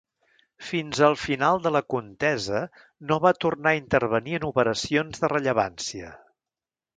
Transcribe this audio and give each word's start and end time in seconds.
Fins 0.67 1.01
al 1.07 1.17
final 1.23 1.59
de 1.65 1.71
la 1.75 1.81
contesa 1.93 2.61
no 3.11 3.19
va 3.27 3.33
tornar 3.45 3.75
a 3.75 3.79
intervenir 3.81 4.35
en 4.39 4.49
operacions 4.49 5.23
de 5.27 5.31
rellevància. 5.37 6.11